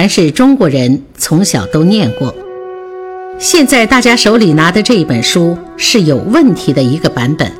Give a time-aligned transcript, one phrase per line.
[0.00, 2.34] 凡是中国人从小都念过，
[3.38, 7.52] 现在大家手里拿的这一本书是有问题的一个版本，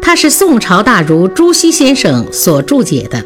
[0.00, 3.22] 它是宋朝大儒朱熹先生所注解的。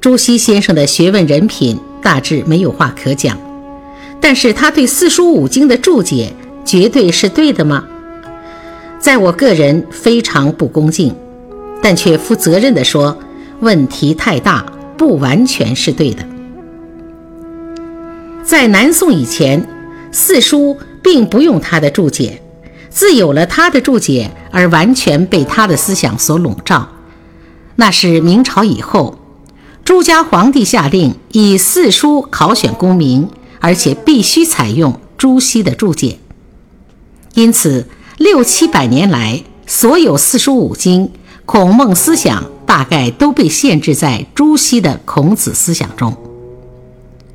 [0.00, 3.36] 朱熹先生的学问人品大致没有话可讲，
[4.20, 6.32] 但是他对四书五经的注解
[6.64, 7.84] 绝对是对的吗？
[9.00, 11.12] 在我个人非常不恭敬，
[11.82, 13.18] 但却负责任地说，
[13.58, 14.64] 问题太大，
[14.96, 16.24] 不完全是对的。
[18.44, 19.66] 在南宋以前，
[20.10, 22.42] 四书并不用他的注解，
[22.90, 26.88] 自有了他的注解而完全被他的思想所笼罩。
[27.76, 29.18] 那是明朝以后，
[29.84, 33.28] 朱家皇帝下令以四书考选功名，
[33.60, 36.18] 而且必须采用朱熹的注解。
[37.34, 37.86] 因此，
[38.18, 41.10] 六七百年来，所有四书五经、
[41.46, 46.14] 孔孟思想大概都被限制在朱熹的孔子思想中。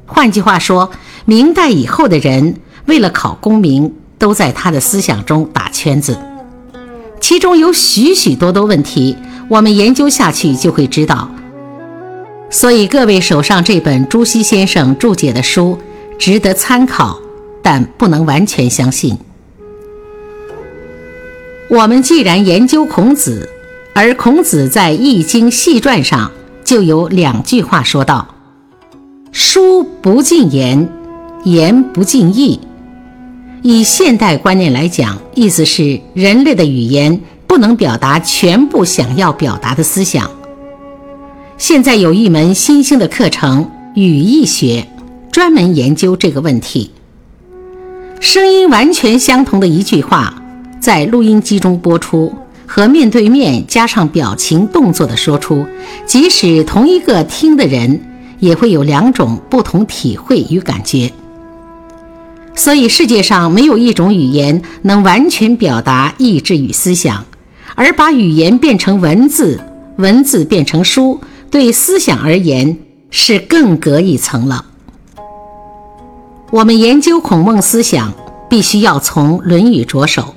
[0.07, 0.89] 换句话说，
[1.25, 2.55] 明代以后的人
[2.85, 6.17] 为了考功名，都在他的思想中打圈子，
[7.19, 9.15] 其中有许许多多问题，
[9.49, 11.29] 我们研究下去就会知道。
[12.49, 15.77] 所以各位手上这本朱熹先生注解的书
[16.17, 17.19] 值得参考，
[17.61, 19.17] 但不能完全相信。
[21.69, 23.49] 我们既然研究孔子，
[23.93, 26.31] 而孔子在《易经》系传上
[26.63, 28.35] 就有两句话说道。
[29.39, 30.89] 书不尽言，
[31.43, 32.59] 言不尽意。
[33.61, 40.27] 以现代观念来讲，意思是人类的语言不能表达全部想要表达的思想。
[41.55, 44.87] 现在有一门新兴的课程——语义学，
[45.31, 46.89] 专门研究这个问题。
[48.19, 50.41] 声音完全相同的一句话，
[50.79, 52.33] 在录音机中播出，
[52.65, 55.63] 和面对面加上表情动作的说出，
[56.07, 58.01] 即使同一个听的人。
[58.39, 61.11] 也会有两种不同体会与感觉，
[62.55, 67.25] 所以世界上没有一种语言能完全表达意志与思想，
[67.75, 69.59] 而把语言变成文字，
[69.97, 72.77] 文字变成书，对思想而言
[73.09, 74.65] 是更隔一层了。
[76.51, 78.13] 我们研究孔孟思想，
[78.49, 80.35] 必须要从《论语》着手，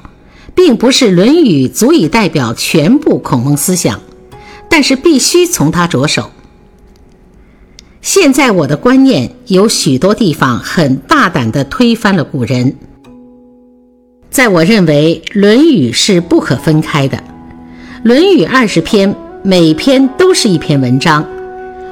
[0.54, 4.00] 并不是《论语》足以代表全部孔孟思想，
[4.68, 6.30] 但是必须从它着手。
[8.02, 12.74] 现在我的观念有许多地方很大胆地推翻了古人。
[14.30, 17.18] 在我认为，《论语》是不可分开的，
[18.02, 21.26] 《论语》二十篇，每篇都是一篇文章。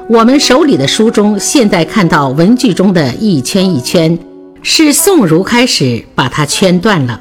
[0.09, 4.19] 我们手里的书中，现在看到文句中的一圈一圈，
[4.63, 7.21] 是宋儒开始把它圈断了，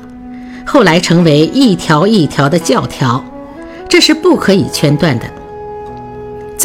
[0.65, 3.21] 后来成为一条一条的教条，
[3.89, 5.25] 这是不可以圈断的。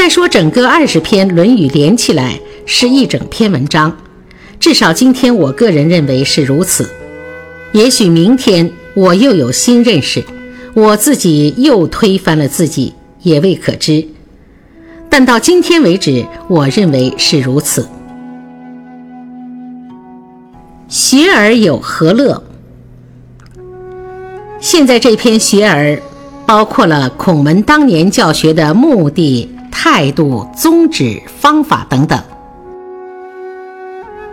[0.03, 3.97] 再说，整个二十篇《论语》连起来是一整篇文章，
[4.59, 6.91] 至少今天我个人认为是如此。
[7.71, 10.25] 也许明天我又有新认识，
[10.75, 12.93] 我自己又推翻了自己，
[13.23, 14.05] 也未可知。
[15.09, 17.87] 但到今天为止，我认为是如此。
[20.89, 22.43] 学而有何乐？
[24.59, 26.03] 现在这篇学而，
[26.45, 29.49] 包括了孔门当年教学的目的。
[29.73, 32.23] 态度、宗旨、方法等等。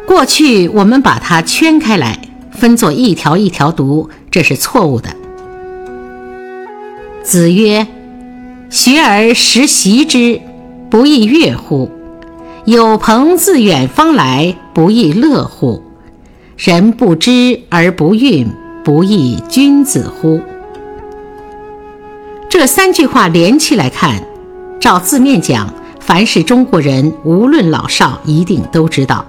[0.06, 2.20] 过去我们把它圈开来，
[2.52, 5.10] 分作一条一条读，这是错误的。
[7.24, 7.88] 子曰
[8.70, 10.42] ：“学而时习之，
[10.90, 11.90] 不亦乐乎？
[12.66, 15.82] 有朋自远方来，不亦乐乎？
[16.58, 18.48] 人不知而不愠，
[18.84, 20.42] 不亦君子乎？”
[22.50, 24.24] 这三句话连起来看。
[24.80, 29.26] 照字面讲，凡是中国人，无论老少，一定都知道。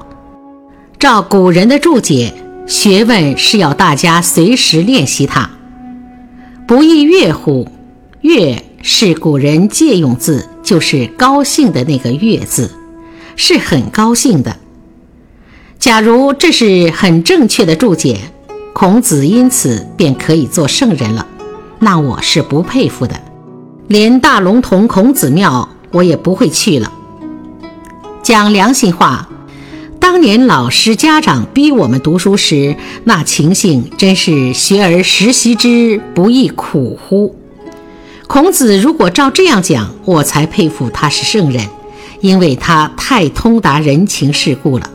[0.99, 2.32] 照古人的注解，
[2.67, 5.50] 学问是要大家随时练习它。
[6.69, 7.67] 不亦乐乎？
[8.20, 12.70] 乐是古人借用字，就是高兴的那个乐字，
[13.35, 14.56] 是很高兴的。
[15.81, 18.20] 假如这是很正确的注解，
[18.73, 21.26] 孔子因此便可以做圣人了，
[21.81, 23.20] 那我是不佩服的。
[23.91, 26.93] 连大龙峒孔子庙我也不会去了。
[28.23, 29.29] 讲良心话，
[29.99, 37.35] 当年老师家长逼我们读书时，那情形真是学而时习之，不亦苦乎？
[38.29, 41.67] 孔子如果照这样讲，我才佩服他是圣人，
[42.21, 44.89] 因为他太通达人情世故了。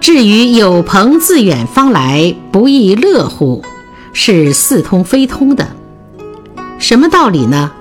[0.00, 3.62] 至于有朋自远方来，不亦乐乎？
[4.14, 5.75] 是似通非通的。
[6.78, 7.72] 什么道理呢？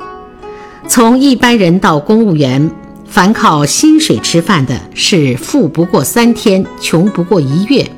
[0.87, 2.71] 从一般人到公务员，
[3.05, 7.89] 凡靠薪水吃饭的，是富不过三天，穷不过一月。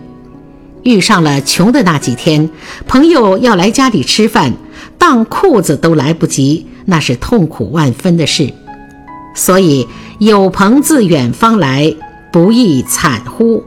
[0.83, 2.49] 遇上了穷的那几天，
[2.87, 4.53] 朋友要来家里吃饭，
[4.97, 8.53] 当裤子都来不及，那是痛苦万分的事。
[9.35, 9.87] 所以
[10.19, 11.93] 有朋自远方来，
[12.31, 13.63] 不亦惨乎？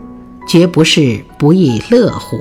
[0.48, 2.38] 绝不是不亦乐乎。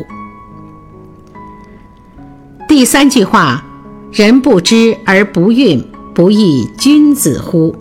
[2.67, 3.63] 第三句话，
[4.11, 5.83] 人不知而不愠，
[6.15, 7.75] 不亦君子乎？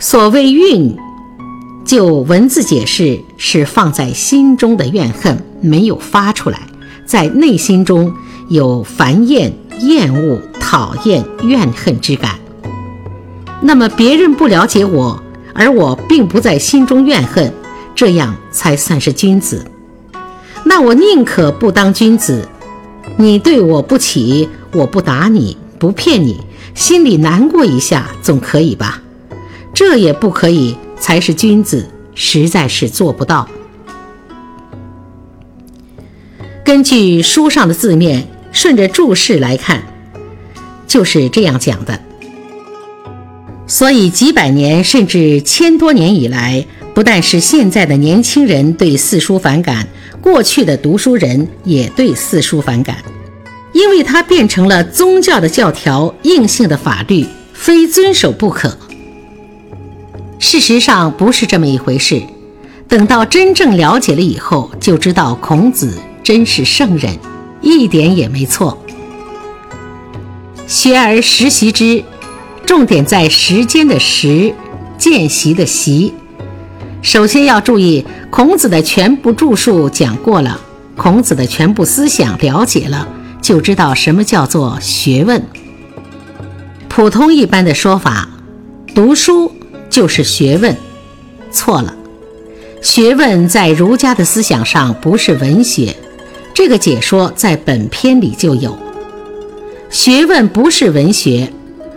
[0.00, 0.96] 所谓愠，
[1.84, 6.60] 就文字解释是放在心中的怨恨没有发出来，
[7.06, 8.12] 在内心中
[8.48, 12.32] 有烦厌、厌恶、讨厌、怨恨之感。
[13.60, 15.22] 那么别人不了解我，
[15.54, 17.52] 而我并不在心中怨恨。
[17.94, 19.64] 这样才算是君子。
[20.64, 22.48] 那我宁可不当君子。
[23.16, 26.40] 你对我不起，我不打你，不骗你，
[26.74, 29.02] 心里难过一下总可以吧？
[29.74, 33.48] 这也不可以，才是君子，实在是做不到。
[36.64, 39.82] 根据书上的字面，顺着注释来看，
[40.86, 42.00] 就是这样讲的。
[43.66, 46.66] 所以几百年甚至千多年以来。
[46.94, 49.86] 不但是现在的年轻人对四书反感，
[50.22, 52.96] 过去的读书人也对四书反感，
[53.72, 58.76] 因为它变成了宗教的教条，硬性的法律，非遵守不可。
[60.38, 62.22] 事实上不是这么一回事。
[62.88, 65.92] 等到真正了解了以后，就知道孔子
[66.22, 67.18] 真是圣人，
[67.60, 68.82] 一点也没错。
[70.66, 72.02] 学而时习之，
[72.64, 74.54] 重点在时间的时，
[74.96, 76.14] 见习的习。
[77.08, 80.60] 首先要注意，孔子的全部著述讲过了，
[80.94, 83.08] 孔子的全部思想了解了，
[83.40, 85.42] 就知道什么叫做学问。
[86.86, 88.28] 普通一般的说法，
[88.94, 89.50] 读书
[89.88, 90.76] 就是学问，
[91.50, 91.96] 错了。
[92.82, 95.96] 学问在儒家的思想上不是文学，
[96.52, 98.78] 这个解说在本篇里就有。
[99.88, 101.50] 学问不是文学，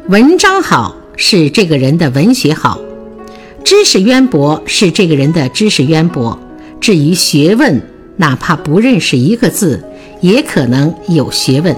[0.08, 2.80] 文章好是这个人的文学好。
[3.64, 6.38] 知识渊博是这个人的知识渊博，
[6.80, 7.82] 至于学问，
[8.18, 9.84] 哪怕不认识一个字，
[10.20, 11.76] 也可能有学问。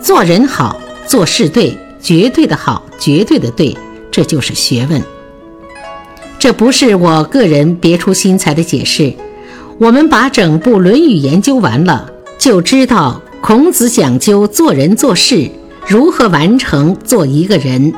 [0.00, 3.76] 做人好，做事对，绝对的好，绝对的对，
[4.10, 5.02] 这就是学问。
[6.38, 9.12] 这不是我个人别出心裁的解释，
[9.78, 15.50] 我们把整部《论语》研究完了，就知道孔子讲究做人做事，
[15.86, 17.92] 如何完成做一个人。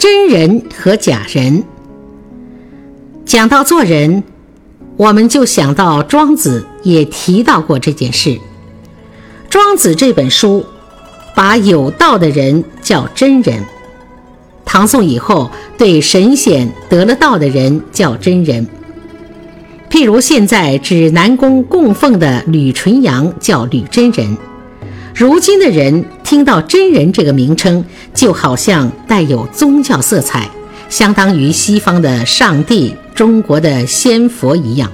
[0.00, 1.62] 真人和假人，
[3.26, 4.24] 讲到做人，
[4.96, 8.40] 我们就想到庄子也提到过这件事。
[9.50, 10.64] 庄子这本书
[11.36, 13.62] 把有道的人叫真人，
[14.64, 18.66] 唐宋以后对神仙得了道的人叫真人。
[19.90, 24.38] 譬如现在指南宫供奉的吕纯阳叫吕真人。
[25.20, 27.84] 如今的人听到“真人”这个名称，
[28.14, 30.48] 就好像带有宗教色彩，
[30.88, 34.90] 相当于西方的上帝、中国的仙佛一样。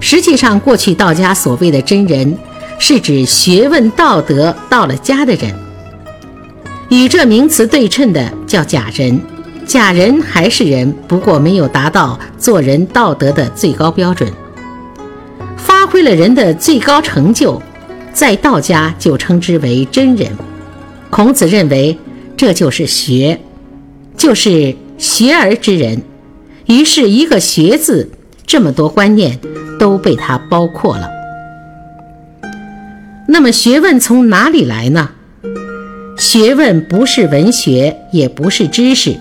[0.00, 2.38] 实际上，过去道家所谓的“真人”，
[2.80, 5.54] 是指学问道德到了家的人。
[6.88, 9.20] 与这名词对称的叫假人，
[9.66, 14.32] 假人还是人，不过没有达到做人道德的最高标准，
[15.58, 17.60] 发挥了人的最高成就。
[18.12, 20.30] 在道家就称之为真人，
[21.10, 21.98] 孔子认为
[22.36, 23.40] 这就是学，
[24.16, 26.02] 就是学而知人。
[26.66, 28.10] 于是，一个“学”字，
[28.46, 29.38] 这么多观念
[29.78, 31.08] 都被他包括了。
[33.28, 35.10] 那么，学问从哪里来呢？
[36.18, 39.16] 学问不是文学，也不是知识，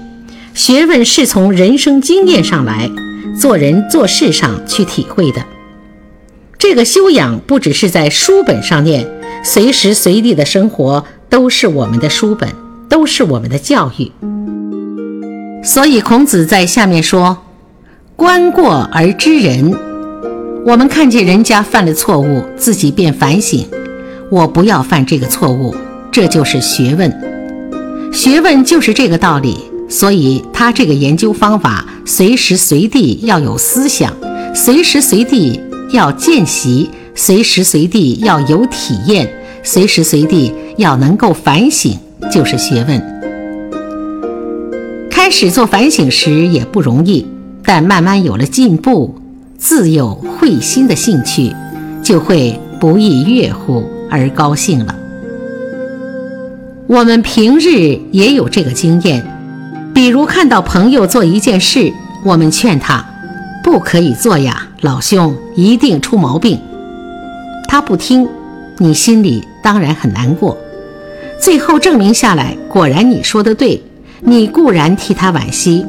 [0.54, 2.90] 学问是从人生经验上来，
[3.40, 5.44] 做人做事上去体会的。
[6.62, 9.10] 这个修养不只是在书本上念，
[9.44, 12.48] 随时随地的生活都是我们的书本，
[12.88, 14.12] 都是我们的教育。
[15.64, 17.36] 所以孔子在下面说
[18.16, 19.76] ：“观过而知人。”
[20.64, 23.66] 我们看见人家犯了错误，自己便反省：
[24.30, 25.76] 我不要犯这个错误。
[26.12, 27.12] 这就是学问，
[28.14, 29.58] 学问就是这个道理。
[29.90, 34.16] 所以他这个研究方法，随时随地要有思想，
[34.54, 35.60] 随时随地
[35.92, 39.30] 要见习，随时随地要有体验，
[39.64, 41.98] 随时随地要能够反省，
[42.32, 43.02] 就是学问。
[45.10, 47.28] 开始做反省时也不容易，
[47.64, 49.16] 但慢慢有了进步，
[49.58, 51.54] 自有会心的兴趣，
[52.02, 54.96] 就会不亦乐乎而高兴了。
[56.88, 59.26] 我们平日也有这个经验，
[59.94, 61.92] 比如看到朋友做一件事，
[62.26, 63.06] 我们劝他
[63.64, 66.60] 不可以做呀，老兄一定出毛病。
[67.68, 68.28] 他不听，
[68.78, 70.58] 你心里当然很难过。
[71.40, 73.82] 最后证明下来，果然你说的对，
[74.20, 75.86] 你固然替他惋惜，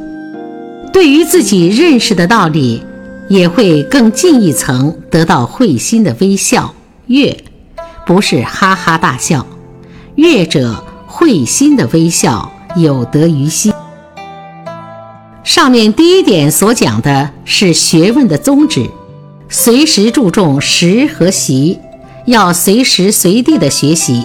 [0.93, 2.83] 对于自己认识的道理，
[3.29, 6.75] 也会更进一层，得到会心的微笑。
[7.07, 7.37] 悦，
[8.07, 9.47] 不是哈哈大笑，
[10.15, 10.85] 悦者。
[11.15, 13.72] 会心的微笑有得于心。
[15.55, 18.89] 上面第一点所讲的是学问的宗旨，
[19.51, 21.79] 随时注重实和习，
[22.25, 24.25] 要随时随地的学习，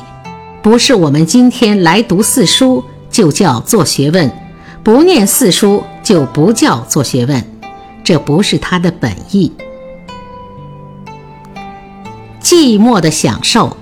[0.61, 2.81] 不是我们今天来读四书
[3.11, 4.31] 就叫做学问，
[4.85, 7.43] 不念四书就不叫做学问，
[8.05, 9.51] 这不是他的本意。
[12.41, 13.75] 寂寞的享受。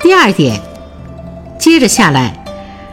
[0.00, 0.60] 第二点。
[1.56, 2.37] 接着下来，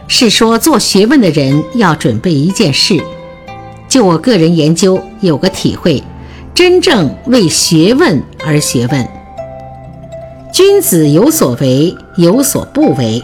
[0.08, 3.00] 是说做学问的人要准备一件事。
[3.88, 6.02] 就我个人研究有个体会，
[6.54, 9.08] 真正为学问而学问。
[10.52, 13.22] 君子有所为，有所不为，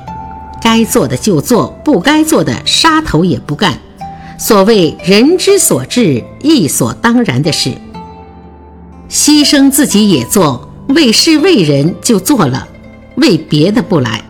[0.63, 3.79] 该做的就做，不该做的杀头也不干。
[4.39, 7.71] 所谓人之所至，亦所当然的事。
[9.09, 12.69] 牺牲自己也做，为事为人就做了，
[13.17, 14.23] 为别的不来。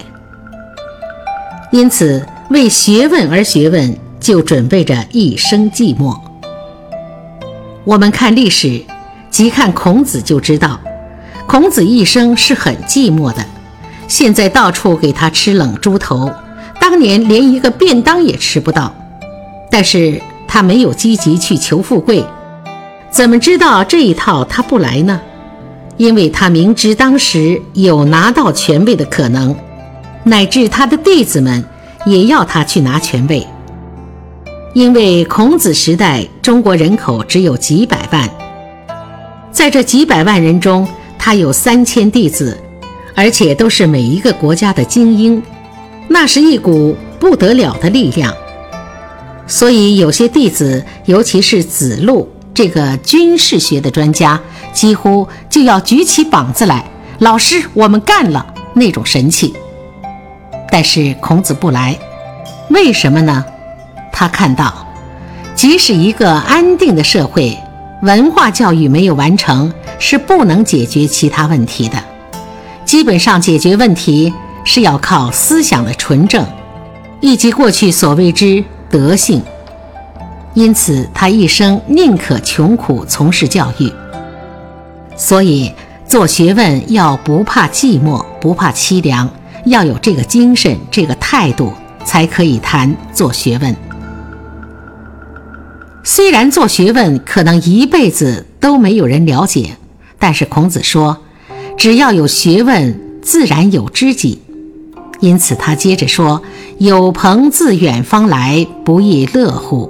[1.71, 6.16] 因此，为学问而学问，就准备着一生寂寞。
[7.85, 8.82] 我们看历史，
[9.30, 10.78] 即看孔子就知道，
[11.47, 13.44] 孔子一生是很寂寞的。
[14.06, 16.30] 现在到处给他吃冷猪头，
[16.78, 18.94] 当年连一个便当也吃不到。
[19.71, 22.23] 但是他没有积极去求富贵，
[23.11, 25.18] 怎么知道这一套他不来呢？
[25.97, 29.56] 因为他明知当时有拿到权位的可能。
[30.25, 31.64] 乃至他的弟子们
[32.04, 33.47] 也要他去拿权位，
[34.75, 38.28] 因为孔子时代中国人口只有几百万，
[39.52, 40.87] 在这几百万人中，
[41.18, 42.59] 他有三千弟子，
[43.14, 45.40] 而且都是每一个国家的精英，
[46.09, 48.35] 那是一股不得了的力量。
[49.47, 54.40] 所以有些弟子，尤其是子路这个军事学的专家，
[54.73, 56.85] 几乎就要举起膀子来
[57.21, 59.54] ：“老师，我们干了！”那种神气。
[60.73, 61.95] 但是孔子不来，
[62.71, 63.45] 为什么呢？
[64.11, 64.87] 他看到，
[65.55, 67.55] 即使一个安定的社会，
[68.00, 72.02] 文化教育没有完成，是不能解决其他问题的。
[72.87, 74.33] 基本上解决问题
[74.64, 76.43] 是要靠思想的纯正，
[77.21, 79.43] 以及过去所谓之德性。
[80.55, 83.93] 因此，他一生宁可穷苦从事教育。
[85.17, 85.71] 所以，
[86.09, 89.29] 做学问要不怕寂寞，不怕凄凉。
[89.64, 91.73] 要有这个精神，这个态度，
[92.04, 93.75] 才可以谈做学问。
[96.04, 99.76] 虽然做学问可能一辈子都没有人了解，
[100.19, 101.19] 但是孔子说
[101.78, 104.42] ：“只要有学问，自然有知己。”
[105.21, 106.42] 因此，他接着说
[106.78, 109.88] ：“有朋自远方来，不亦乐乎？”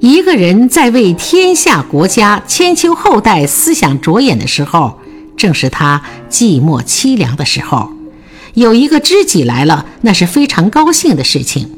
[0.00, 4.98] 一个人在为天下国家、千秋后代思想着眼的时候，
[5.38, 7.90] 正是他寂寞凄凉的时候。
[8.54, 11.70] 有一个知己来了，那是非常高兴的事情。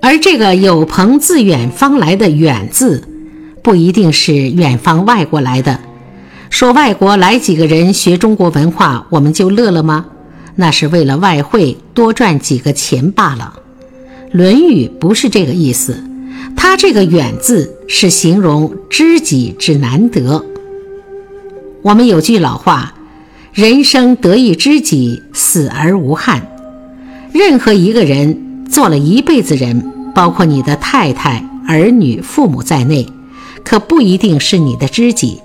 [0.00, 3.04] 而这个“有朋自远方来的远”字，
[3.62, 5.78] 不一定是远方外国来的。
[6.48, 10.06] 说外国来几个人学中国文化，我们就乐了吗？
[10.56, 13.54] 那是为了外汇多赚几个钱罢了。
[14.32, 16.02] 《论语》不是这个意思，
[16.56, 20.44] 它这个“远”字是形容知己之难得。
[21.82, 22.94] 我们有句老话。
[23.52, 26.46] 人生得一知己，死而无憾。
[27.32, 33.04] 任何一个人做了一辈子人，包括你的太太、儿女、父母在内，
[33.64, 35.40] 可不一定是你的知己。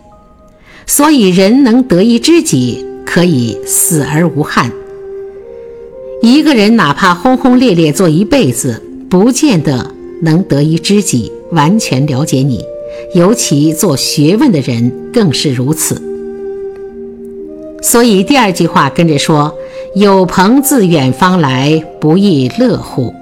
[0.86, 4.72] 所以，人能得一知己，可以死而无憾。
[6.22, 12.64] 一个人哪怕轰轰烈烈做一辈子，不见得能得一知己，完全了解你。
[13.16, 16.00] 尤其做学问的人更是如此。
[17.86, 19.56] 所以第二句话跟着说
[19.94, 23.14] ：“有朋自远方来，不亦乐乎？”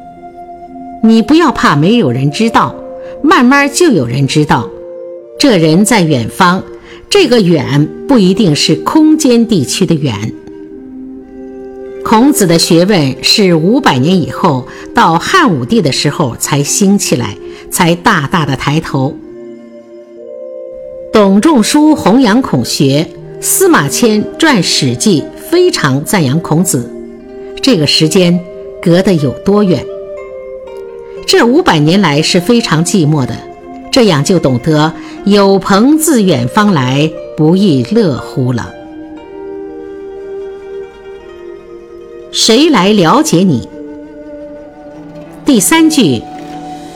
[1.03, 2.73] 你不要怕没有人知道，
[3.21, 4.69] 慢慢就有人知道。
[5.37, 6.63] 这人在远方，
[7.09, 10.33] 这个远不一定是空间地区的远。
[12.05, 14.65] 孔子的学问是五百年以后
[14.95, 17.35] 到汉武帝的时候才兴起来，
[17.69, 19.13] 才大大的抬头。
[21.11, 23.05] 董仲舒弘扬孔学，
[23.45, 26.89] 司马迁撰《史记》，非常赞扬孔子。
[27.61, 28.39] 这个时间
[28.81, 29.85] 隔得有多远？
[31.27, 33.35] 这五百年来是非常寂寞的，
[33.91, 34.93] 这样就懂得
[35.27, 38.73] “有朋自远方来，不亦乐乎”了。
[42.31, 43.67] 谁来了解你？
[45.43, 46.21] 第三句，“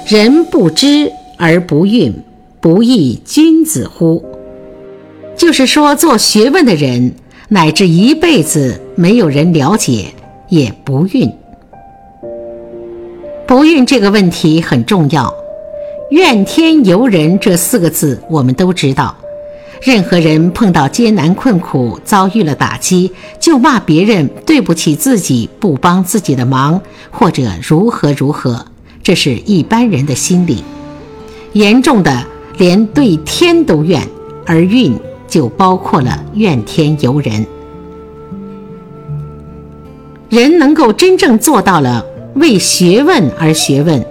[0.07, 2.13] 人不知而不愠，
[2.61, 4.23] 不亦君子乎？”
[5.47, 7.13] 就是说，做学问的人，
[7.47, 10.07] 乃至一辈子没有人了解，
[10.49, 11.31] 也不孕。
[13.47, 15.33] 不孕这个问题很重要
[16.11, 19.15] ，“怨天尤人”这四个字我们都知道。
[19.81, 28.65] 任何人碰到艰难困苦、遭遇了打击，就骂别人对不起自己、不帮自己的忙，或者如何如何，
[29.01, 30.61] 这是一般人的心理。
[31.53, 32.25] 严重的
[32.57, 34.05] 连对天都怨，
[34.45, 34.91] 而怨
[35.27, 37.45] 就包括了怨天尤人。
[40.29, 42.05] 人能够真正做到了。
[42.35, 44.05] 为学问而学问，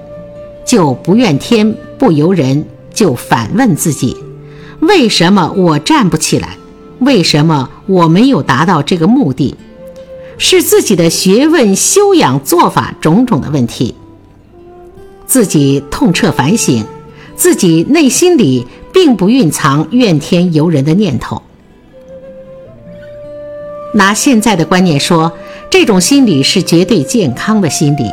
[0.64, 4.16] 就不怨天不尤人，就反问自己：
[4.80, 6.58] 为什么我站不起来？
[6.98, 9.54] 为什么我没有达到这个目的？
[10.38, 13.94] 是自己的学问修养做法种种的问题。
[15.24, 16.84] 自己痛彻反省，
[17.36, 21.42] 自己内心里并不蕴藏怨天尤人的念头。
[23.94, 25.32] 拿现在的观念说。
[25.68, 28.04] 这种心理是绝对健康的心理，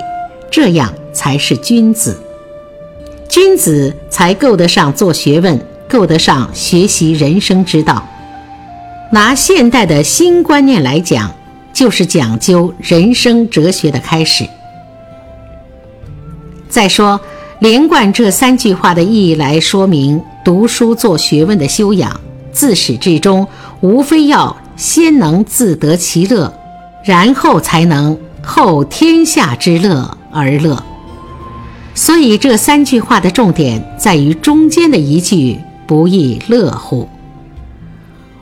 [0.51, 2.19] 这样才是君子。
[3.29, 5.57] 君子才够得上做学问，
[5.87, 8.05] 够得上学习人生之道。
[9.11, 11.31] 拿现代的新观念来讲，
[11.71, 14.43] 就是讲究人生哲学的开始。
[16.67, 17.21] 再说，
[17.63, 22.19] 连贯这三句话的意义来说明，读书做学问的修养，
[22.51, 23.47] 自始至终，
[23.79, 26.53] 无非要先能自得其乐。
[27.05, 30.83] 然后才能后天下之乐而乐，
[31.95, 37.07] 所以这三句话的重点在于中间的一句“不亦乐乎”。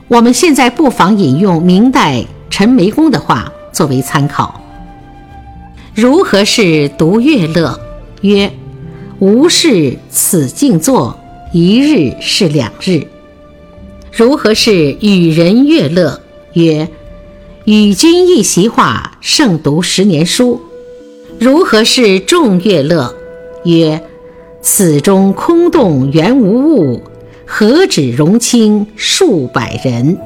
[0.08, 4.60] 我们现在不妨引用明代陈眉公的话作为参考
[5.94, 7.78] ：“如何是独乐乐？
[8.22, 8.52] 曰：
[9.22, 11.16] 无事此静坐，
[11.52, 13.06] 一日是两日。
[14.10, 16.20] 如何是与人乐乐？
[16.54, 16.88] 曰：”
[17.64, 20.60] 与君一席话，胜读十年书。
[21.38, 23.14] 如何是众乐乐？
[23.64, 24.02] 曰：
[24.60, 27.00] 此中空洞原无物，
[27.46, 30.18] 何止容卿数百人？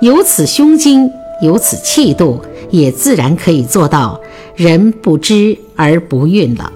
[0.00, 1.10] 有此胸襟，
[1.42, 4.20] 有此气度，也自然可以做到
[4.54, 6.72] 人不知而不愠了。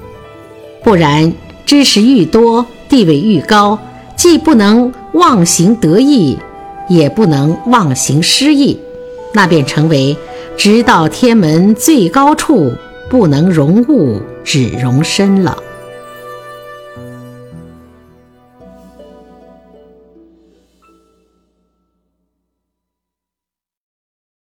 [0.83, 1.33] 不然，
[1.67, 3.79] 知识愈多，地位愈高，
[4.17, 6.39] 既不能忘形得意，
[6.89, 8.79] 也不能忘形失意。
[9.35, 10.17] 那便成为
[10.57, 12.73] 直到天门最高处，
[13.11, 15.57] 不能容物，只容身了。